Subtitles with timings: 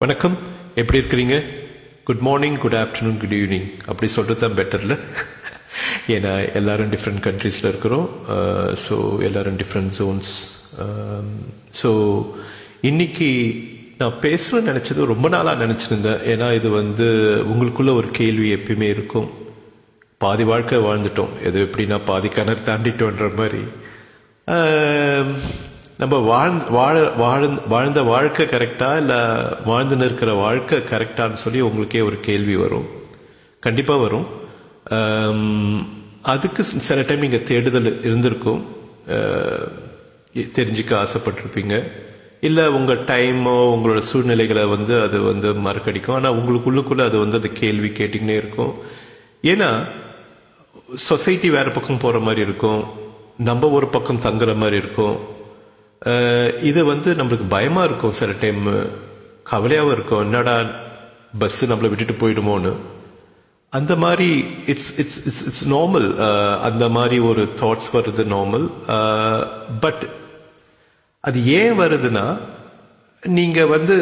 [0.00, 0.34] வணக்கம்.
[0.80, 1.36] எப்படி இருக்கிறீங்க?
[2.06, 4.94] Good morning good afternoon good evening அப்படி சொல்கிறது தான் பெட்டர்ல
[6.14, 8.08] ஏன்னா எல்லாரும் டிஃப்ரெண்ட் கண்ட்ரீஸில் இருக்கிறோம்.
[8.82, 8.96] ஸோ
[9.28, 10.32] எல்லாரும் டிஃப்ரெண்ட் ஜோன்ஸ்
[11.80, 11.90] ஸோ
[12.90, 13.28] இன்னைக்கு
[14.00, 16.20] நான் பேசணும்னு நினச்சது ரொம்ப நாளாக நினச்சிருந்தேன்.
[16.32, 17.06] ஏன்னா இது வந்து
[17.52, 19.30] உங்களுக்குள்ள ஒரு கேள்வி எப்பயுமே இருக்கும்.
[20.24, 21.32] பாதி வாழ்க்கை வாழ்ந்துட்டோம்.
[21.50, 23.62] எது எப்படின்னா பாதி கிணறு தாண்டிட்டோன்ற மாதிரி.
[26.00, 29.20] நம்ம வாழ் வாழ வாழ வாழ்ந்த வாழ்க்கை கரெக்டாக இல்லை
[29.68, 32.88] வாழ்ந்துன்னு இருக்கிற வாழ்க்கை கரெக்டான்னு சொல்லி உங்களுக்கே ஒரு கேள்வி வரும்.
[33.66, 34.26] கண்டிப்பாக வரும்.
[36.32, 38.60] அதுக்கு சில டைம் இங்கே தேடுதல் இருந்திருக்கும்.
[40.34, 41.76] தெரிஞ்சிக்க தெரிஞ்சுக்க ஆசைப்பட்டிருப்பீங்க.
[42.48, 46.16] இல்லை உங்கள் டைமோ உங்களோட சூழ்நிலைகளை வந்து அது வந்து மறக்கடிக்கும்.
[46.18, 48.74] ஆனால் உங்களுக்குள்ளுக்குள்ளே அது வந்து அந்த கேள்வி கேட்டுக்கினே இருக்கும்.
[49.52, 49.70] ஏன்னா
[51.08, 52.82] சொசைட்டி வேறு பக்கம் போகிற மாதிரி இருக்கும்.
[53.48, 55.16] நம்ம ஒரு பக்கம் தங்குற மாதிரி இருக்கும்.
[56.62, 58.66] இது வந்து நம்மளுக்கு பயமாக இருக்கும் சில டைம்
[59.50, 60.20] கவலையாகவும் இருக்கும்.
[60.20, 60.60] என்னடா
[61.40, 62.72] பஸ்ஸு நம்மளை விட்டுட்டு போயிடுமோன்னு.
[63.72, 66.08] அந்த மாதிரி it's it's it's it's normal
[66.60, 68.66] அந்த மாதிரி ஒரு தாட்ஸ் வருது நார்மல்
[69.80, 70.06] பட்
[71.20, 72.38] அது ஏன் வருதுன்னா
[73.22, 73.96] நீங்கள் வந்து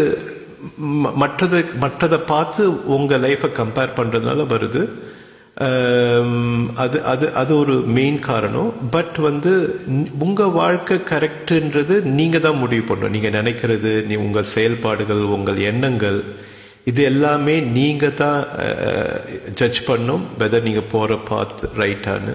[0.82, 4.82] ம- மற்றதை மற்றதை பார்த்து உங்கள் லைஃப்பை கம்பேர் பண்ணுறதுனால வருது.
[5.56, 6.30] Um,
[6.82, 8.70] அது அது அது ஒரு மெயின் காரணம்.
[8.94, 9.52] பட் வந்து
[10.26, 13.14] உங்கள் வாழ்க்கை கரெக்டுன்றது நீங்கள் தான் முடிவு பண்ணணும்.
[13.16, 16.18] நீங்கள் நினைக்கிறது நீ உங்கள் செயல்பாடுகள் உங்கள் எண்ணங்கள்
[16.90, 18.40] இது எல்லாமே நீங்கள் தான்
[19.60, 22.34] ஜட்ஜ் பண்ணும் வெதர் நீங்கள் போகிற பாத் ரைட்டான்னு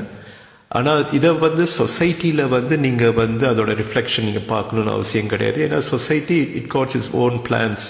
[0.77, 5.59] ஆனால் இதை வந்து சொசைட்டியில் வந்து நீங்கள் வந்து அதோட ரிஃப்ளெக்ஷன் நீங்கள் பார்க்கணும்னு அவசியம் கிடையாது.
[5.67, 7.87] ஏன்னா society it God's is own plans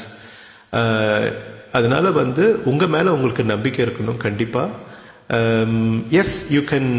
[1.77, 2.43] அதனால வந்து
[2.73, 4.87] உங்கள் மேலே உங்களுக்கு நம்பிக்கை இருக்கணும் கண்டிப்பாக
[5.31, 6.91] கண்டிப்பா yes you can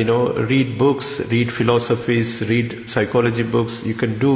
[0.00, 0.18] you know
[0.50, 4.32] read books read philosophies read psychology books you can do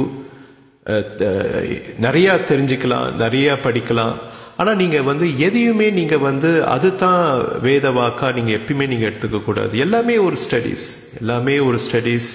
[2.05, 4.15] நிறைய தெரிஞ்சுக்கலாம் நிறைய படிக்கலாம்.
[4.61, 7.23] ஆனால் நீங்கள் வந்து எதையுமே நீங்கள் வந்து அதுதான்
[7.67, 9.73] வேத வாக்கா நீங்கள் எப்பயுமே நீங்கள் எடுத்துக்க கூடாது.
[9.85, 10.85] எல்லாமே ஒரு ஸ்டடீஸ்
[11.21, 12.29] எல்லாமே ஒரு ஸ்டடீஸ்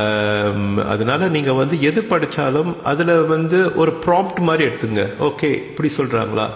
[0.00, 5.04] um, அதனால நீங்கள் வந்து எது படித்தாலும் அதில் வந்து ஒரு ப்ராம்ப்ட் மாதிரி எடுத்துங்க.
[5.28, 6.48] ஓகே இப்படி சொல்கிறாங்களா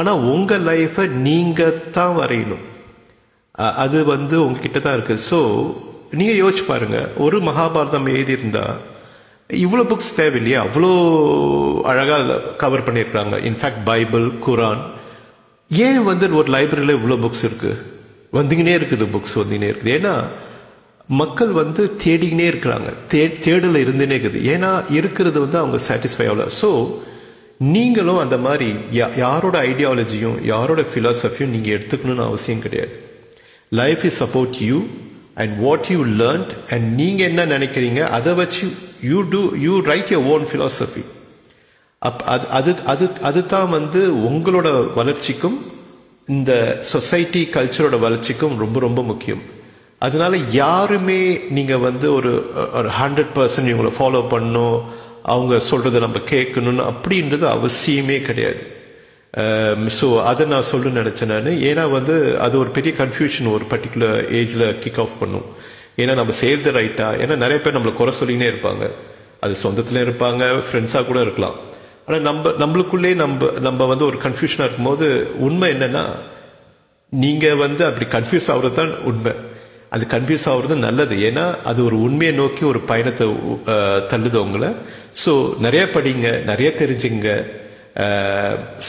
[0.00, 2.66] ஆனால் உங்கள் லைஃபை நீங்கள் தான் வரையணும்.
[3.52, 5.40] அது வந்து உங்ககிட்ட தான் இருக்குது ஸோ
[6.10, 7.08] நீங்கள் யோசிச்சு பாருங்க.
[7.16, 8.76] ஒரு மகாபாரதம் எழுதியிருந்தா
[9.50, 10.66] இவ்வளோ புக்ஸ் தேவையில்லையா?
[10.66, 10.90] அவ்வளோ
[11.82, 14.80] அழகாக கவர் பண்ணியிருக்காங்க இன்ஃபேக்ட் பைபிள் குரான்
[15.68, 17.76] ஏன் வந்து ஒரு லைப்ரரியில் இவ்வளோ புக்ஸ் இருக்குது
[18.32, 19.94] வந்துக்கினே இருக்குது புக்ஸ் வந்துக்கினே இருக்குது.
[20.00, 20.24] ஏன்னா
[21.06, 22.92] மக்கள் வந்து தேடிக்கினே இருக்கிறாங்க.
[23.10, 24.40] தே தேடல இருந்துனே இருக்குது.
[24.42, 26.46] ஏன்னா இருக்கிறது வந்து அவங்க சாட்டிஸ்ஃபை ஆகல.
[26.62, 26.94] ஸோ
[27.58, 33.11] நீங்களும் அந்த மாதிரி யா- யாரோட ஐடியாலஜியும் யாரோட ஃபிலாசபியும் நீங்கள் எடுத்துக்கணும்னு அவசியம் கிடையாது.
[33.80, 34.78] Life is support you
[35.34, 38.68] and what you learned and நீங்கள் என்ன நினைக்கிறீங்க அதை வச்சு
[39.02, 41.02] you do you write your own philosophy
[41.98, 44.00] up அது அது அது அதுதான் வந்து
[44.30, 45.58] உங்களோட வளர்ச்சிக்கும்
[46.26, 49.42] இந்த சொசைட்டி கல்ச்சரோட வளர்ச்சிக்கும் ரொம்ப ரொம்ப முக்கியம்.
[49.98, 52.32] அதனால யாருமே நீங்கள் வந்து ஒரு
[52.72, 54.78] ஒரு ஹண்ட்ரட் பர்சன்ட் இவங்களை ஃபாலோ பண்ணணும்
[55.22, 58.62] அவங்க சொல்கிறத நம்ம கேட்கணும்னு அப்படின்றது அவசியமே கிடையாது.
[59.40, 61.46] Um, ஸோ அதை நான் சொல்ல நினச்சேன் நான்.
[61.68, 62.14] ஏன்னா வந்து
[62.46, 65.46] அது ஒரு பெரிய கன்ஃபியூஷன் ஒரு பர்டிகுலர் ஏஜில் கிக் ஆஃப் பண்ணும்.
[66.02, 68.86] ஏன்னா நம்ம சேர்ந்து ரைட்டா ஏன்னா நிறைய பேர் நம்மளை குறை சொல்லினே இருப்பாங்க.
[69.44, 71.56] அது சொந்தத்துல இருப்பாங்க ஃப்ரெண்ட்ஸாக கூட இருக்கலாம்.
[72.06, 75.08] ஆனால் நம்ம நம்மளுக்குள்ளே நம்ம நம்ம வந்து ஒரு கன்ஃபியூஷனாக இருக்கும்போது
[75.46, 76.04] உண்மை என்னன்னா
[77.12, 79.34] நீங்கள் வந்து அப்படி கன்ஃபியூஸ் ஆகுறது தான் உண்மை.
[79.94, 81.16] அது கன்ஃபியூஸ் ஆகுறது நல்லது.
[81.30, 83.26] ஏன்னா அது ஒரு உண்மையை நோக்கி ஒரு பயணத்தை
[84.12, 84.70] தள்ளுது உங்களை.
[85.24, 85.34] ஸோ
[85.66, 87.28] நிறைய படிங்க நிறைய தெரிஞ்சுங்க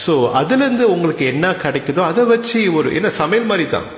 [0.04, 3.88] ஸோ அதுலேருந்து உங்களுக்கு என்ன கிடைக்குதோ அதை வச்சு ஒரு என்ன சமையல் மாதிரி தான்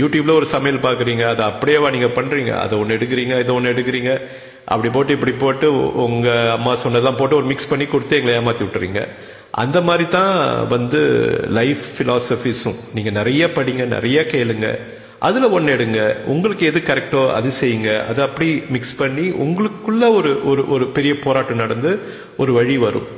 [0.00, 4.12] யூடியூப்ல ஒரு சமையல் பார்க்குறீங்க அதை அப்படியேவா நீங்கள் பண்ணுறீங்க அதை ஒன்று எடுக்கிறீங்க இதை ஒன்று எடுக்கிறீங்க.
[4.72, 5.66] அப்படி போட்டு இப்படி போட்டு
[6.06, 9.02] உங்கள் அம்மா சொன்னதெல்லாம் போட்டு ஒரு மிக்ஸ் பண்ணி கொடுத்து எங்களை ஏமாற்றி விட்டுறீங்க.
[9.62, 10.34] அந்த மாதிரி தான்
[10.74, 11.00] வந்து
[11.58, 14.68] லைஃப் ஃபிலாசபிஸும் நீங்கள் நிறைய படிங்க நிறைய கேளுங்க.
[15.28, 16.00] அதில் ஒன்று எடுங்க.
[16.32, 17.90] உங்களுக்கு எது கரெக்டோ அது செய்யுங்க.
[18.10, 21.90] அதை அப்படி மிக்ஸ் பண்ணி உங்களுக்குள்ள ஒரு ஒரு ஒரு பெரிய போராட்டம் நடந்து
[22.42, 23.08] ஒரு வழி வரும்.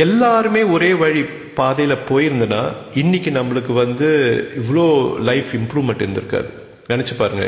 [0.00, 1.22] எல்லாருமே ஒரே வழி
[1.56, 2.60] பாதையில போயிருந்தனா
[3.00, 4.08] இன்னைக்கு நம்மளுக்கு வந்து
[4.60, 4.84] இவ்வளோ
[5.28, 6.48] லைஃப் இம்ப்ரூவ்மெண்ட் இருந்திருக்காது.
[6.90, 7.46] நினைச்சு பாருங்க.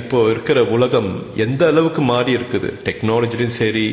[0.00, 1.10] இப்போ இருக்கிற உலகம்
[1.46, 2.70] எந்த அளவுக்கு மாறி இருக்குது.
[2.86, 3.86] டெக்னாலஜிலையும் சரி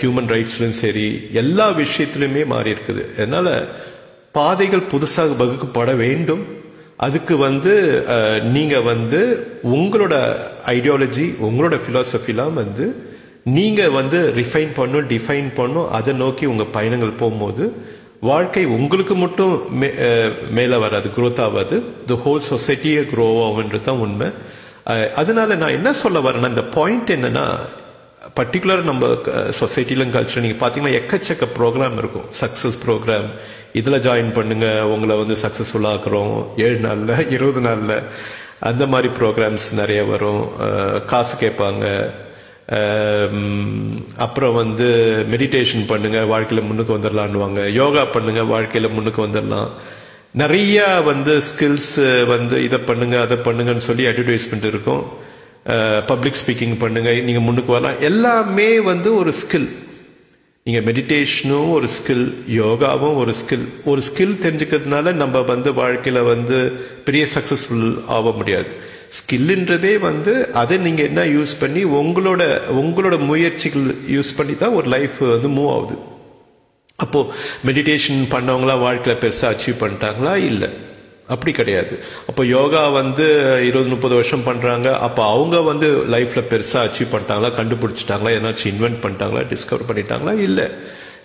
[0.00, 1.08] ஹியூமன் ரைட்ஸ்லையும் சரி
[1.42, 3.02] எல்லா விஷயத்திலுமே மாறி இருக்குது.
[3.16, 3.48] அதனால
[4.38, 6.44] பாதைகள் புதுசாக வகுக்கப்பட வேண்டும்.
[7.06, 7.74] அதுக்கு வந்து
[8.56, 9.20] நீங்கள் வந்து
[9.78, 10.14] உங்களோட
[10.76, 12.86] ஐடியாலஜி உங்களோட ஃபிலாசபிலாம் வந்து
[13.46, 17.72] நீங்கள் வந்து ரிஃபைன் பண்ணும் டிஃபைன் பண்ணும் அதை நோக்கி உங்கள் பயணங்கள் போகும்போது
[18.20, 21.82] வாழ்க்கை உங்களுக்கு மட்டும் மே- மேலே வராது குரோத் ஆகாது.
[22.06, 24.28] த ஹோல் சொசைட்டியே க்ரோ ஆகுன்றது தான் உண்மை.
[25.14, 27.44] அதனால நான் என்ன சொல்ல வரேன்னா இந்த பாயிண்ட் என்னன்னா
[28.36, 29.06] பர்டிகுலர் நம்ம
[29.60, 32.24] சொசைட்டிலும் கல்ச்சர் நீங்கள் பார்த்தீங்கன்னா எக்கச்சக்க ப்ரோக்ராம் இருக்கும்.
[32.40, 33.30] சக்ஸஸ் ப்ரோக்ராம்
[33.72, 38.02] இதில் ஜாயின் பண்ணுங்க உங்களை வந்து சக்ஸஸ்ஃபுல்லாக்குறோம் ஏழு நாளில் இருபது நாளில்
[38.60, 40.48] அந்த மாதிரி ப்ரோக்ராம்ஸ் நிறைய வரும்.
[41.06, 42.10] காசு கேட்பாங்க.
[44.24, 44.88] அப்புறம் வந்து
[45.32, 49.70] மெடிடேஷன் பண்ணுங்க வாழ்க்கையில் முன்னுக்கு வந்துடலான்னுவாங்க யோகா பண்ணுங்க வாழ்க்கையில் முன்னுக்கு வந்துடலாம்
[50.42, 51.94] நிறைய வந்து ஸ்கில்ஸ்
[52.32, 55.04] வந்து இதை பண்ணுங்க அதை பண்ணுங்கன்னு சொல்லி அட்வர்டைஸ்மெண்ட் இருக்கும்.
[56.10, 58.00] பப்ளிக் ஸ்பீக்கிங் பண்ணுங்க நீங்க முன்னுக்கு வரலாம்.
[58.10, 59.68] எல்லாமே வந்து ஒரு ஸ்கில்
[60.66, 62.26] நீங்க மெடிடேஷனும் ஒரு ஸ்கில்
[62.60, 66.58] யோகாவும் ஒரு ஸ்கில் ஒரு ஸ்கில் தெரிஞ்சுக்கிறதுனால நம்ம வந்து வாழ்க்கையில வந்து
[67.08, 68.70] பெரிய சக்சஸ்ஃபுல் ஆக முடியாது.
[69.18, 72.42] ஸ்கில்ன்றதே வந்து அதை நீங்கள் என்ன யூஸ் பண்ணி உங்களோட
[72.82, 73.86] உங்களோட முயற்சிகள்
[74.16, 75.96] யூஸ் பண்ணி தான் ஒரு லைஃப் வந்து மூவ் ஆகுது.
[77.04, 77.30] அப்போது
[77.68, 80.34] மெடிடேஷன் பண்ணவங்களா வாழ்க்கையில் பெருசாக அச்சீவ் பண்ணிட்டாங்களா?
[80.50, 80.68] இல்லை.
[81.34, 81.94] அப்படி கிடையாது.
[82.28, 83.24] அப்போ யோகா வந்து
[83.68, 87.50] இருபது முப்பது வருஷம் பண்ணுறாங்க அப்போ அவங்க வந்து லைஃப்பில் பெருசாக அச்சீவ் பண்ணிட்டாங்களா?
[87.60, 88.32] கண்டுபிடிச்சிட்டாங்களா?
[88.38, 89.42] ஏதாச்சும் இன்வென்ட் பண்ணிட்டாங்களா?
[89.54, 90.34] டிஸ்கவர் பண்ணிட்டாங்களா?
[90.40, 90.66] இல்லை.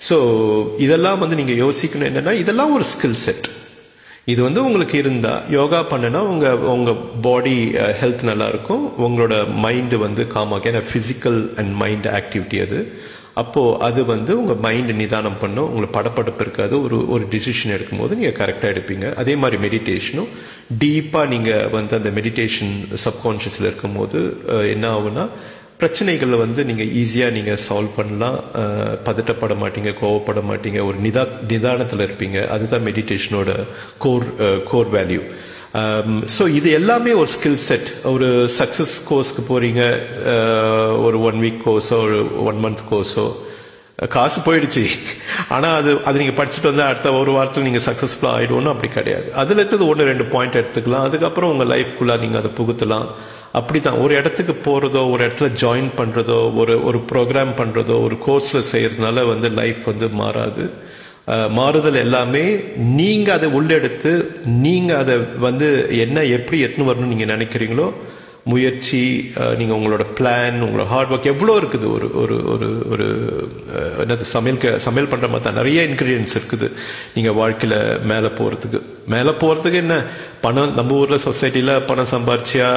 [0.10, 0.16] ஸோ
[0.78, 3.48] இதெல்லாம் வந்து நீங்கள் யோசிக்கணும் என்னென்னா இதெல்லாம் ஒரு ஸ்கில் செட்
[4.30, 7.56] இது வந்து உங்களுக்கு இருந்தால் யோகா பண்ணுனா உங்கள் உங்கள் பாடி
[8.02, 12.80] ஹெல்த் நல்லாயிருக்கும் உங்களோட மைண்டு வந்து காமாக ஏன்னா ஃபிசிக்கல் அண்ட் மைண்ட் ஆக்டிவிட்டி அது.
[13.42, 15.68] அப்போது அது வந்து உங்கள் மைண்டு நிதானம் பண்ணும்.
[15.72, 16.74] உங்களுக்கு படப்படப்பு இருக்காது.
[16.84, 19.16] ஒரு ஒரு டிசிஷன் எடுக்கும்போது நீங்கள் கரெக்டாக எடுப்பீங்க.
[19.22, 20.30] அதே மாதிரி மெடிடேஷனும்
[20.84, 22.76] டீப்பாக நீங்கள் வந்து அந்த மெடிடேஷன்
[23.06, 24.20] சப்கான்ஷியஸில் இருக்கும்போது
[24.76, 25.26] என்ன ஆகுனா
[25.82, 28.40] பிரச்சனைகளை வந்து நீங்கள் ஈஸியாக நீங்கள் சால்வ் பண்ணலாம்.
[29.08, 32.40] பதட்டப்பட மாட்டீங்க கோவப்பட மாட்டீங்க ஒரு நிதா நிதானத்தில் இருப்பீங்க.
[32.56, 33.52] அதுதான் மெடிடேஷனோட
[34.06, 34.28] கோர்
[34.72, 35.24] கோர் வேல்யூ
[36.36, 39.82] ஸோ இது எல்லாமே ஒரு ஸ்கில் செட் ஒரு சக்ஸஸ் கோர்ஸ்க்கு போகிறீங்க
[41.06, 42.18] ஒரு ஒன் வீக் கோர்ஸோ ஒரு
[42.50, 43.26] ஒன் மந்த் கோர்ஸோ
[44.16, 44.84] காசு போயிடுச்சு.
[45.56, 49.28] ஆனால் அது அது நீங்கள் படிச்சுட்டு வந்தால் அடுத்த ஒரு வாரத்தில் நீங்கள் சக்ஸஸ்ஃபுல்லாக ஆகிடுவோன்னு அப்படி கிடையாது.
[49.42, 51.06] அதில் இருக்கிறது ஒன்று ரெண்டு பாயிண்ட் எடுத்துக்கலாம்.
[51.10, 53.08] அதுக்கப்புறம் உங்கள் லைஃப்குள்ளே நீங்கள் அதை புகுத்தலாம்.
[53.58, 59.26] அப்படிதான் ஒரு இடத்துக்கு போறதோ ஒரு இடத்துல ஜாயின் பண்றதோ ஒரு ஒரு ப்ரோக்ராம் பண்றதோ ஒரு கோர்ஸ்ல செய்யறதுனால
[59.32, 60.66] வந்து லைஃப் வந்து மாறாது.
[61.58, 62.46] மாறுதல் எல்லாமே
[63.00, 64.14] நீங்க அதை உள்ளெடுத்து
[64.66, 65.16] நீங்க அதை
[65.48, 65.68] வந்து
[66.06, 67.88] என்ன எப்படி எட்டுன்னு வரணும்னு நீங்க நினைக்கிறீங்களோ
[68.52, 69.02] முயற்சி
[69.36, 71.88] நீங்கள் நீங்க உங்களோட பிளான் உங்களோட ஹார்ட் ஒர்க் எவ்வளோ இருக்குது.
[71.96, 73.08] ஒரு ஒரு ஒரு ஒரு
[74.04, 75.60] என்னது சமையல் சமையல் பண்ற மாதிரி தான்.
[75.62, 76.68] நிறைய இன்க்ரீடியன்ஸ் இருக்குது
[77.16, 77.76] நீங்க வாழ்க்கையில
[78.12, 78.80] மேலே போறதுக்கு.
[79.16, 79.98] மேலே போறதுக்கு என்ன?
[80.46, 82.72] பணம் நம்ம ஊர்ல சொசைட்டில பணம் சம்பாரிச்சியா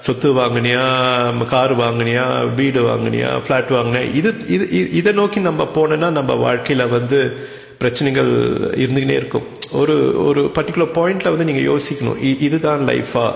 [0.00, 6.34] சொத்து வாங்கினியா கார் வாங்கினியா வீடு வாங்கினியா ஃப்ளாட் வாங்கினியா இது இது இதை நோக்கி நம்ம போனோம்னா நம்ம
[6.34, 7.36] வாழ்க்கையில் வந்து
[7.78, 8.28] பிரச்சனைகள்
[8.74, 9.42] இருந்துக்கினே இருக்கும்.
[9.72, 12.16] ஒரு ஒரு பர்டிகுலர் பாயிண்ட்ல வந்து நீங்கள் யோசிக்கணும்.
[12.22, 13.32] இ- இதுதான் லைஃபா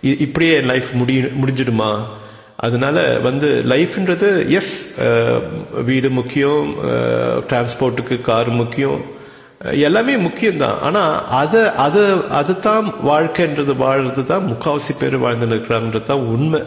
[0.00, 2.04] இப்படியே லைஃப் முடி முடிஞ்சிடுமா?
[2.56, 5.00] அதனால வந்து லைஃப்ன்றது எஸ்
[5.84, 6.74] வீடு முக்கியம்
[7.48, 9.00] டிரான்ஸ்போர்ட்டுக்கு கார் முக்கியம்
[9.60, 10.78] எல்லாமே முக்கியம்தான்.
[10.80, 16.60] ஆனால் அதை அதை அதுதான் வாழ்க்கைன்றது வாழ்றது தான் முக்காவாசி பேர் வாழ்ந்துன்னு தான் உண்மை.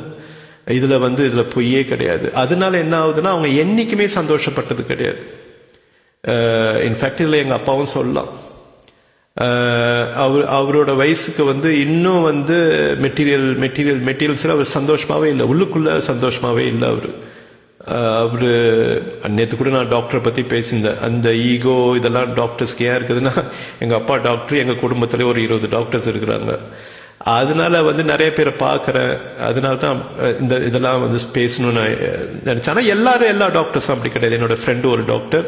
[0.68, 2.34] இதில் வந்து இதில் பொய்யே கிடையாது.
[2.34, 5.22] அதனால என்ன ஆகுதுன்னா அவங்க என்றைக்குமே சந்தோஷப்பட்டது கிடையாது.
[6.90, 8.32] இன்ஃபேக்ட் இதில் எங்கள் அப்பாவும் சொல்லலாம்.
[10.24, 12.58] அவர் அவரோட வயசுக்கு வந்து இன்னும் வந்து
[13.02, 15.46] மெட்டீரியல் மெட்டீரியல் மெட்டீரியல்ஸில் அவர் சந்தோஷமாகவே இல்லை.
[15.54, 17.10] உள்ளுக்குள்ளே சந்தோஷமாகவே இல்லை அவர்.
[17.88, 18.48] அவர்
[19.36, 21.00] நேற்று கூட நான் டாக்டரை பற்றி பேசியிருந்தேன்.
[21.08, 23.36] அந்த ஈகோ இதெல்லாம் டாக்டர்ஸ்க்கு ஏன் இருக்குதுன்னா
[23.80, 26.54] எங்கள் அப்பா டாக்டர் எங்கள் குடும்பத்துல ஒரு இருபது டாக்டர்ஸ் இருக்கிறாங்க.
[27.38, 29.14] அதனால வந்து நிறைய பேரை பார்க்குறேன்.
[29.48, 30.00] அதனால தான்
[30.40, 32.92] இந்த இதெல்லாம் வந்து பேசணும்னு நான் ஆனால் நினைச்சேன்.
[32.96, 34.38] எல்லாரும் எல்லா டாக்டர்ஸும் அப்படி கிடையாது.
[34.40, 35.46] என்னோட ஃப்ரெண்டு ஒரு டாக்டர்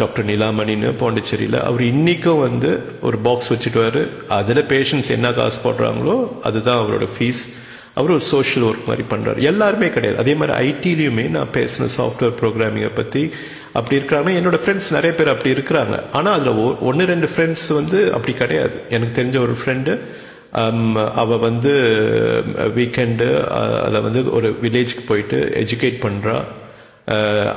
[0.00, 1.58] டாக்டர் நிலாமணின்னு பாண்டிச்சேரியில்.
[1.68, 4.02] அவர் இன்றைக்கும் வந்து ஒரு பாக்ஸ் வச்சுட்டுவாரு
[4.38, 7.42] அதில் பேஷண்ட்ஸ் என்ன காசு போடுறாங்களோ அதுதான் அவரோட ஃபீஸ்
[7.98, 10.18] அவர் ஒரு சோஷியல் ஒர்க் மாதிரி பண்ணுறாரு எல்லாருமே கிடையாது.
[10.22, 13.22] அதே மாதிரி ஐடிலையுமே நான் பேசின சாஃப்ட்வேர் ப்ரோக்ராமிங்கை பற்றி
[13.78, 14.32] அப்படி இருக்கிறாங்க.
[14.40, 15.94] என்னோட ஃப்ரெண்ட்ஸ் நிறைய பேர் அப்படி இருக்கிறாங்க.
[16.18, 18.76] ஆனால் அதில் ஒன்று ரெண்டு ஃப்ரெண்ட்ஸ் வந்து அப்படி கிடையாது.
[18.96, 19.94] எனக்கு தெரிஞ்ச ஒரு ஃப்ரெண்டு
[21.22, 21.72] அவள் வந்து
[22.76, 23.28] வீக்கெண்டு
[23.86, 26.36] அதை வந்து ஒரு வில்லேஜ்க்கு போயிட்டு எஜுகேட் பண்ணுறா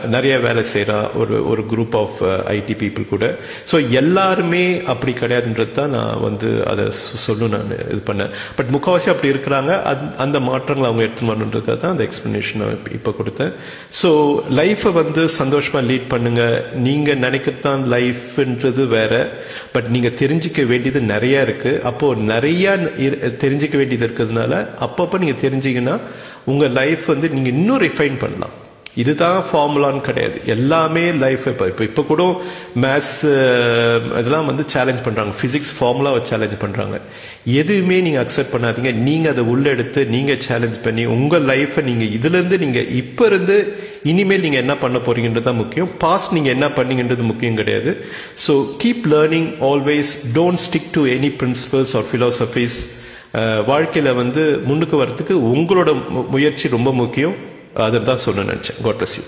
[0.06, 3.38] நிறைய வேலை செய்கிறா ஒரு ஒரு குரூப் ஆஃப் ஐடி பீப்புள் கூட.
[3.72, 8.30] ஸோ எல்லாருமே அப்படி கிடையாதுன்றது தான் நான் வந்து அதை சொ- நான் இது பண்ணேன்.
[8.56, 9.84] பட் முக்கால்வாசி அப்படி இருக்கிறாங்க.
[9.84, 13.54] அந் அந்த மாற்றங்களை அவங்க எடுத்துன்னு வரணுன்றதுக்காக தான் அந்த எக்ஸ்பிளனேஷன் இப்போ கொடுத்தேன்.
[14.04, 16.66] ஸோ லைஃப்பை வந்து சந்தோஷமாக லீட் பண்ணுங்க.
[16.74, 19.30] நீங்கள் நினைக்கிறது தான் லைஃப்ன்றது வேற.
[19.72, 26.00] பட் நீங்கள் தெரிஞ்சுக்க வேண்டியது நிறைய இருக்குது அப்போது நிறையா தெரிஞ்சிக்க தெரிஞ்சுக்க வேண்டியது இருக்கிறதுனால அப்பப்போ நீங்கள் தெரிஞ்சீங்கன்னா
[26.46, 28.66] உங்கள் லைஃப் வந்து நீங்கள் இன்னும் ரிஃபைன் பண்ணலாம்.
[28.96, 30.42] இதுதான் ஃபார்முலான்னு கிடையாது.
[30.46, 32.42] எல்லாமே லைஃப் இப்போ இப்போ இப்போ கூட
[32.82, 33.24] மேத்ஸ்
[34.20, 37.02] இதெல்லாம் வந்து சேலஞ்ச் பண்ணுறாங்க ஃபிசிக்ஸ் ஃபார்முலாவை சேலஞ்ச் பண்ணுறாங்க
[37.46, 38.94] எதுவுமே நீங்கள் அக்செப்ட் பண்ணாதீங்க.
[38.94, 44.42] நீங்கள் அதை உள்ளே எடுத்து நீங்கள் சேலஞ்ச் பண்ணி உங்கள் லைஃப்பை நீங்கள் இதுலேருந்து நீங்கள் இப்போ இருந்து இனிமேல்
[44.42, 45.90] நீங்கள் என்ன பண்ண போறீங்கன்றது தான் முக்கியம்.
[45.98, 48.06] பாஸ்ட் நீங்கள் என்ன பண்ணீங்கன்றது முக்கியம் கிடையாது.
[48.48, 48.52] So
[48.84, 53.66] keep learning always don't stick to any principles or philosophies.
[53.66, 57.56] வாழ்க்கையில் வந்து முன்னுக்கு வர்றதுக்கு உங்களோட மு- முயற்சி ரொம்ப முக்கியம்.
[57.86, 58.78] அதை தான் சொல்ல நினச்சேன்.
[58.84, 59.24] God bless you